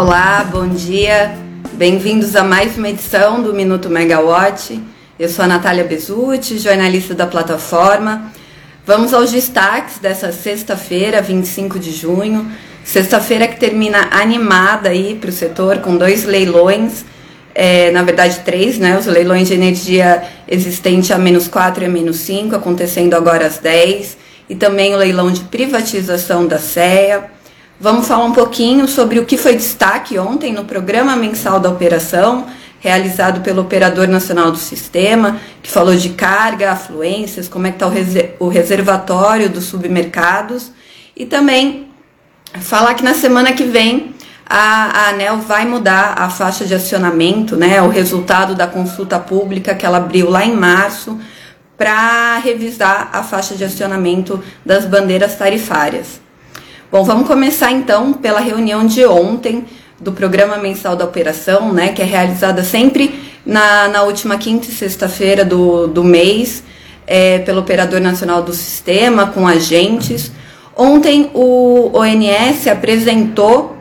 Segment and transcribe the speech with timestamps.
[0.00, 1.30] Olá, bom dia.
[1.74, 4.80] Bem-vindos a mais uma edição do Minuto Megawatt.
[5.18, 8.32] Eu sou a Natália Bezutti, jornalista da plataforma.
[8.86, 12.50] Vamos aos destaques dessa sexta-feira, 25 de junho.
[12.82, 17.04] Sexta-feira que termina animada aí para o setor com dois leilões,
[17.54, 18.96] é, na verdade três, né?
[18.96, 23.58] Os leilões de energia existente a menos 4 e a menos 5, acontecendo agora às
[23.58, 24.16] 10,
[24.48, 27.38] e também o leilão de privatização da CEA.
[27.82, 32.46] Vamos falar um pouquinho sobre o que foi destaque ontem no programa mensal da operação,
[32.78, 37.90] realizado pelo Operador Nacional do Sistema, que falou de carga, afluências, como é que está
[38.38, 40.70] o, reservatório dos submercados,
[41.16, 41.88] e também
[42.60, 47.56] falar que na semana que vem a, a ANEL vai mudar a faixa de acionamento,
[47.56, 51.18] né, o resultado da consulta pública que ela abriu lá em março,
[51.78, 56.20] para revisar a faixa de acionamento das bandeiras tarifárias.
[56.92, 59.64] Bom, vamos começar então pela reunião de ontem
[60.00, 63.14] do programa mensal da operação, né, que é realizada sempre
[63.46, 66.64] na, na última quinta e sexta-feira do, do mês,
[67.06, 70.32] é, pelo Operador Nacional do Sistema, com agentes.
[70.76, 73.76] Ontem o ONS apresentou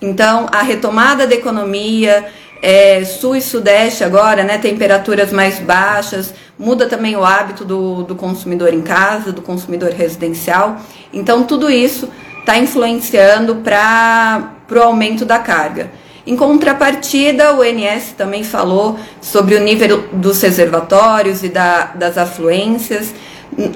[0.00, 2.24] Então, a retomada da economia,
[2.62, 8.14] é, sul e sudeste agora, né, temperaturas mais baixas, muda também o hábito do, do
[8.14, 10.76] consumidor em casa, do consumidor residencial.
[11.12, 12.08] Então, tudo isso
[12.38, 15.90] está influenciando para o aumento da carga.
[16.24, 23.12] Em contrapartida, o INS também falou sobre o nível dos reservatórios e da, das afluências.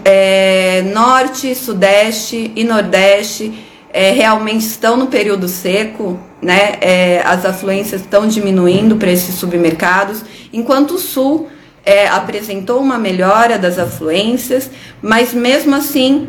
[0.04, 3.52] É, norte, Sudeste e Nordeste
[3.96, 6.74] é, realmente estão no período seco, né?
[6.82, 11.48] É, as afluências estão diminuindo para esses submercados, enquanto o Sul
[11.82, 14.70] é, apresentou uma melhora das afluências,
[15.00, 16.28] mas mesmo assim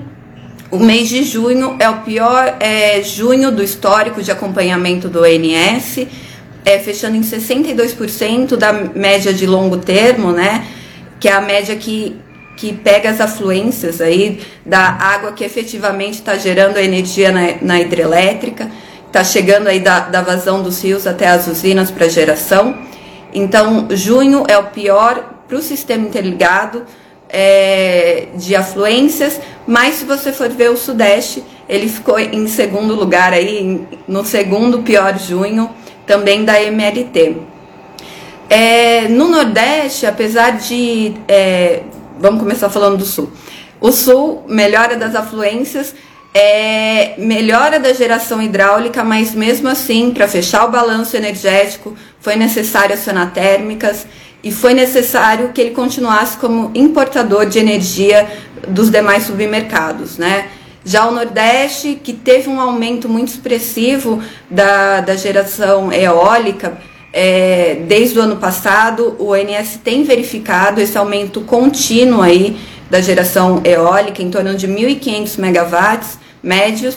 [0.71, 6.07] o mês de junho é o pior é, junho do histórico de acompanhamento do ONS,
[6.63, 10.65] é, fechando em 62% da média de longo termo, né?
[11.19, 12.15] Que é a média que,
[12.57, 17.79] que pega as afluências aí da água que efetivamente está gerando a energia na, na
[17.79, 18.69] hidrelétrica,
[19.05, 22.75] está chegando aí da, da vazão dos rios até as usinas para geração.
[23.33, 26.83] Então, junho é o pior para o sistema interligado
[27.29, 33.33] é, de afluências, mas se você for ver o Sudeste, ele ficou em segundo lugar
[33.33, 35.69] aí, no segundo pior junho,
[36.05, 37.37] também da MLT.
[38.49, 41.13] É, no Nordeste, apesar de.
[41.27, 41.81] É,
[42.19, 43.31] vamos começar falando do Sul.
[43.79, 45.93] O Sul, melhora das afluências,
[46.33, 52.93] é, melhora da geração hidráulica, mas mesmo assim, para fechar o balanço energético, foi necessário
[52.93, 54.05] acionar térmicas
[54.43, 58.27] e foi necessário que ele continuasse como importador de energia
[58.67, 60.49] dos demais submercados, né?
[60.85, 66.77] Já o Nordeste, que teve um aumento muito expressivo da, da geração eólica,
[67.19, 72.59] é, desde o ano passado, o ONS tem verificado esse aumento contínuo aí
[72.91, 76.95] da geração eólica, em torno de 1.500 megawatts médios,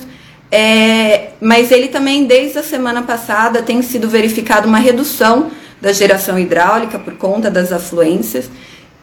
[0.53, 5.51] é, mas ele também, desde a semana passada, tem sido verificado uma redução
[5.81, 8.51] da geração hidráulica por conta das afluências.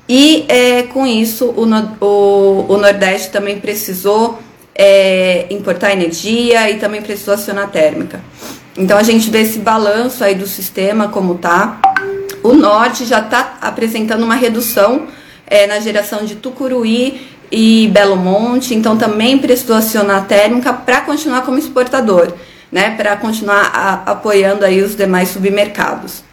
[0.08, 1.66] E é, com isso, o,
[2.06, 4.38] o, o, Nordeste também precisou
[4.76, 8.22] é, importar energia e também precisou acionar térmica.
[8.78, 11.80] Então a gente vê esse balanço aí do sistema como tá.
[12.44, 15.08] O Norte já está apresentando uma redução
[15.48, 21.42] é, na geração de Tucuruí e Belo Monte, então também precisou acionar térmica para continuar
[21.42, 22.34] como exportador,
[22.72, 26.24] né, para continuar a, apoiando aí os demais submercados.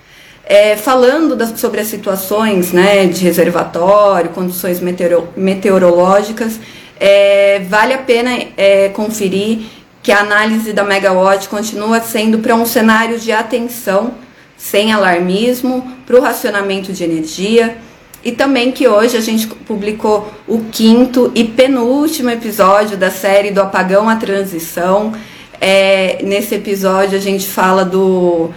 [0.46, 6.60] É, falando das, sobre as situações né, de reservatório, condições meteoro, meteorológicas,
[7.00, 9.62] é, vale a pena é, conferir
[10.04, 14.12] que a análise da megawatt continua sendo para um cenário de atenção,
[14.54, 17.78] sem alarmismo, para o racionamento de energia.
[18.22, 23.62] E também que hoje a gente publicou o quinto e penúltimo episódio da série do
[23.62, 25.14] Apagão à Transição.
[25.58, 28.50] É, nesse episódio a gente fala do,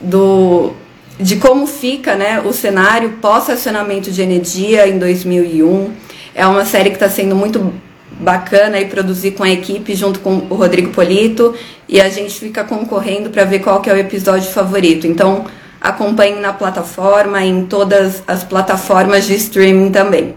[0.00, 0.72] do
[1.20, 5.92] de como fica né, o cenário pós-racionamento de energia em 2001.
[6.34, 7.72] É uma série que está sendo muito
[8.18, 11.54] bacana e produzir com a equipe junto com o Rodrigo Polito
[11.88, 15.06] e a gente fica concorrendo para ver qual que é o episódio favorito.
[15.06, 15.44] Então
[15.80, 20.34] acompanhe na plataforma, em todas as plataformas de streaming também.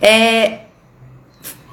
[0.00, 0.58] É,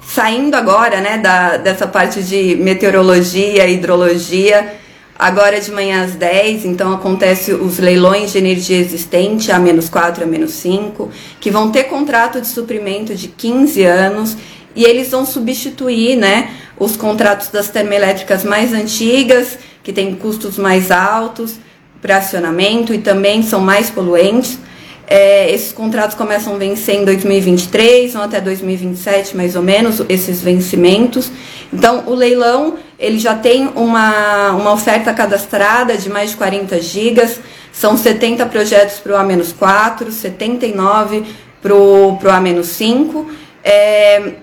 [0.00, 4.76] saindo agora né, da, dessa parte de meteorologia, hidrologia,
[5.18, 10.24] agora de manhã às 10, então acontece os leilões de energia existente, a menos 4,
[10.24, 11.10] a menos 5,
[11.40, 14.36] que vão ter contrato de suprimento de 15 anos
[14.74, 20.90] e eles vão substituir né, os contratos das termoelétricas mais antigas, que têm custos mais
[20.90, 21.56] altos,
[22.00, 24.58] para acionamento e também são mais poluentes.
[25.06, 30.40] É, esses contratos começam a vencer em 2023, vão até 2027 mais ou menos, esses
[30.40, 31.30] vencimentos.
[31.72, 37.40] Então, o leilão ele já tem uma, uma oferta cadastrada de mais de 40 gigas,
[37.72, 41.24] são 70 projetos para o A-4, 79
[41.60, 43.26] para o A-5.
[43.62, 44.34] É,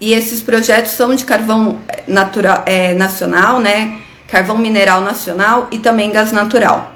[0.00, 3.98] e esses projetos são de carvão natural, é, nacional, né?
[4.32, 6.94] carvão mineral nacional e também gás natural.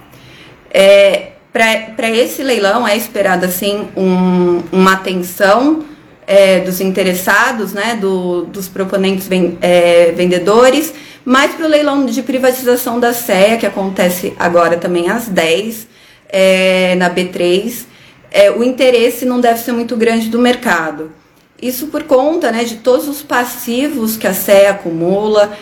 [0.70, 5.84] É, Para esse leilão é esperada assim um, uma atenção
[6.26, 10.92] é, dos interessados, né, do, dos proponentes ven, é, vendedores,
[11.24, 15.86] mas para o leilão de privatização da SEA, que acontece agora também às 10,
[16.28, 17.84] é, na B3,
[18.30, 21.12] é, o interesse não deve ser muito grande do mercado.
[21.60, 25.56] Isso por conta né, de todos os passivos que a SEA acumula,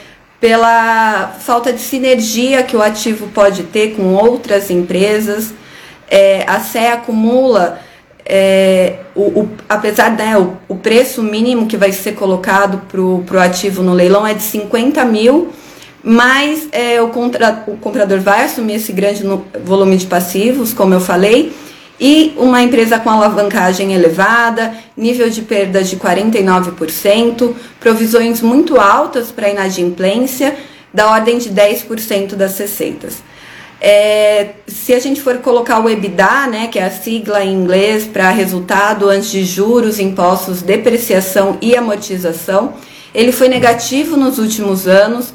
[0.44, 5.54] pela falta de sinergia que o ativo pode ter com outras empresas.
[6.06, 7.80] É, a SE acumula,
[8.26, 13.40] é, o, o, apesar né, o, o, preço mínimo que vai ser colocado para o
[13.40, 15.50] ativo no leilão é de 50 mil,
[16.02, 19.22] mas é, o, contra, o comprador vai assumir esse grande
[19.64, 21.54] volume de passivos, como eu falei,
[21.98, 29.48] e uma empresa com alavancagem elevada, nível de perdas de 49%, provisões muito altas para
[29.48, 30.56] inadimplência,
[30.92, 33.22] da ordem de 10% das receitas.
[33.80, 38.04] É, se a gente for colocar o EBITDA, né, que é a sigla em inglês
[38.04, 42.74] para resultado antes de juros, impostos, depreciação e amortização,
[43.14, 45.34] ele foi negativo nos últimos anos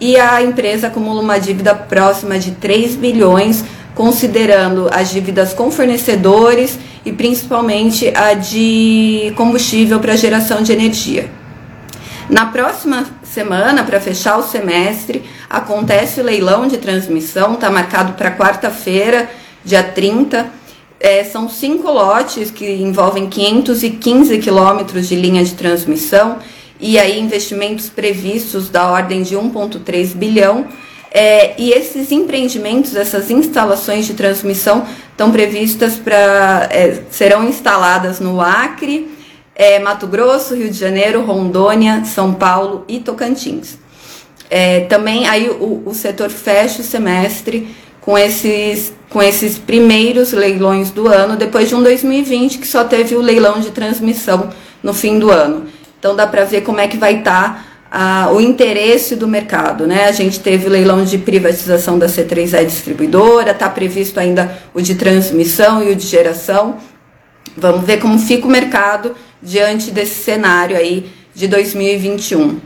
[0.00, 3.64] e a empresa acumula uma dívida próxima de 3 bilhões
[3.94, 11.30] considerando as dívidas com fornecedores e principalmente a de combustível para geração de energia.
[12.28, 18.30] Na próxima semana, para fechar o semestre, acontece o leilão de transmissão, está marcado para
[18.30, 19.28] quarta-feira,
[19.64, 20.46] dia 30.
[21.00, 26.38] É, são cinco lotes que envolvem 515 quilômetros de linha de transmissão
[26.78, 30.68] e aí investimentos previstos da ordem de 1,3 bilhão
[31.12, 38.40] é, e esses empreendimentos, essas instalações de transmissão estão previstas para é, serão instaladas no
[38.40, 39.10] Acre,
[39.54, 43.76] é, Mato Grosso, Rio de Janeiro, Rondônia, São Paulo e Tocantins.
[44.48, 47.68] É, também aí o, o setor fecha o semestre
[48.00, 53.14] com esses, com esses primeiros leilões do ano, depois de um 2020 que só teve
[53.16, 54.50] o leilão de transmissão
[54.82, 55.66] no fim do ano.
[55.98, 57.69] Então dá para ver como é que vai estar tá
[58.32, 59.86] o interesse do mercado.
[59.86, 60.06] Né?
[60.06, 64.94] A gente teve o leilão de privatização da C3E distribuidora, está previsto ainda o de
[64.94, 66.78] transmissão e o de geração.
[67.56, 72.60] Vamos ver como fica o mercado diante desse cenário aí de 2021.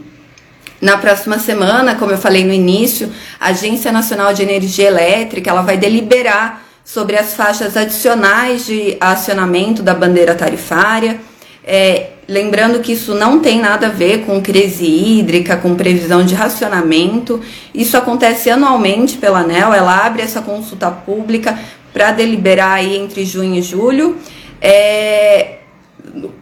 [0.81, 5.63] Na próxima semana, como eu falei no início, a Agência Nacional de Energia Elétrica ela
[5.63, 11.19] vai deliberar sobre as faixas adicionais de acionamento da bandeira tarifária.
[11.67, 16.35] É, Lembrando que isso não tem nada a ver com crise hídrica, com previsão de
[16.35, 17.39] racionamento.
[17.75, 21.59] Isso acontece anualmente pela ANEL, ela abre essa consulta pública
[21.93, 24.17] para deliberar aí entre junho e julho.
[24.61, 25.59] É,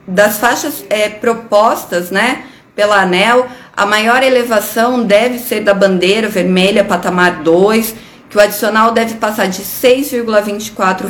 [0.07, 2.45] das faixas é, propostas né,
[2.76, 7.93] pela ANEL, a maior elevação deve ser da bandeira vermelha patamar 2,
[8.31, 11.09] que o adicional deve passar de R$ 6,24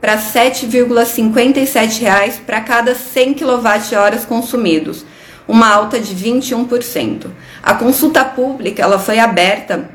[0.00, 5.04] para R$ 7,57 para cada 100 kWh consumidos,
[5.46, 7.26] uma alta de 21%.
[7.62, 9.90] A consulta pública ela foi aberta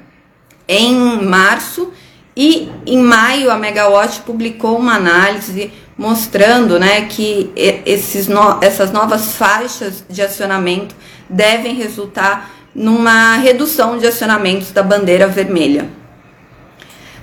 [0.68, 1.92] em março
[2.36, 9.36] e em maio a Megawatt publicou uma análise mostrando né, que esses no, essas novas
[9.36, 10.94] faixas de acionamento
[11.30, 15.90] devem resultar numa redução de acionamentos da bandeira vermelha.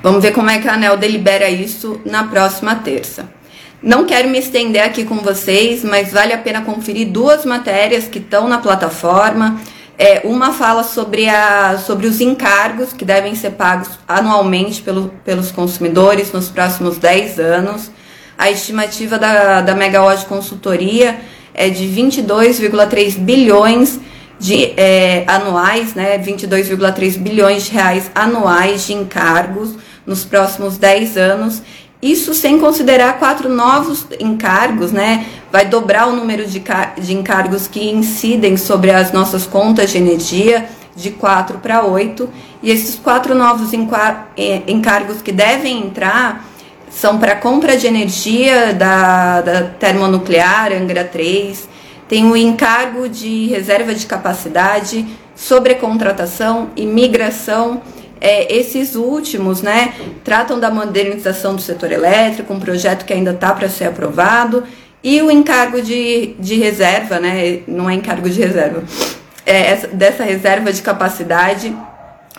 [0.03, 3.31] Vamos ver como é que a ANEL delibera isso na próxima terça.
[3.81, 8.19] Não quero me estender aqui com vocês, mas vale a pena conferir duas matérias que
[8.19, 9.61] estão na plataforma.
[9.97, 15.53] É, uma fala sobre, a, sobre os encargos que devem ser pagos anualmente pelo, pelos
[15.53, 17.91] consumidores nos próximos 10 anos.
[18.37, 21.21] A estimativa da, da Megawatt Consultoria
[21.55, 24.01] é de 22,3 bilhões
[24.37, 31.63] de é, anuais, né, 22,3 bilhões de reais anuais de encargos nos próximos 10 anos.
[32.01, 35.27] Isso sem considerar quatro novos encargos, né?
[35.53, 36.63] Vai dobrar o número de,
[36.99, 42.29] de encargos que incidem sobre as nossas contas de energia de 4 para 8.
[42.63, 46.45] E esses quatro novos é, encargos que devem entrar
[46.93, 51.69] são para compra de energia da, da termonuclear Angra 3,
[52.07, 57.81] tem o encargo de reserva de capacidade, sobrecontratação e migração.
[58.25, 63.53] É, esses últimos né, tratam da modernização do setor elétrico, um projeto que ainda está
[63.53, 64.63] para ser aprovado,
[65.03, 68.85] e o encargo de, de reserva, né, não é encargo de reserva,
[69.45, 71.75] é, dessa reserva de capacidade,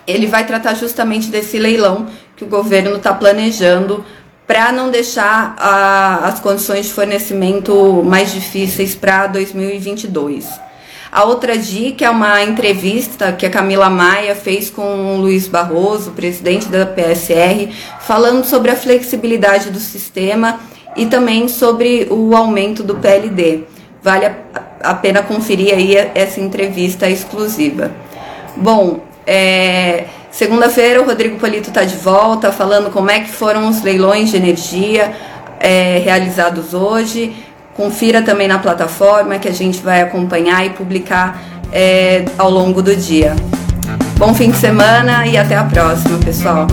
[0.07, 4.05] ele vai tratar justamente desse leilão que o governo está planejando
[4.47, 10.47] para não deixar a, as condições de fornecimento mais difíceis para 2022.
[11.13, 16.09] A outra dica é uma entrevista que a Camila Maia fez com o Luiz Barroso,
[16.09, 20.59] presidente da PSR, falando sobre a flexibilidade do sistema
[20.95, 23.65] e também sobre o aumento do PLD.
[24.01, 24.25] Vale
[24.81, 27.91] a, pena conferir aí essa entrevista exclusiva.
[28.57, 33.83] Bom, é, Segunda-feira o Rodrigo Polito está de volta falando como é que foram os
[33.83, 35.13] leilões de energia
[35.59, 37.35] é, realizados hoje.
[37.75, 42.95] Confira também na plataforma que a gente vai acompanhar e publicar é, ao longo do
[42.95, 43.35] dia.
[44.17, 46.67] Bom fim de semana e até a próxima, pessoal.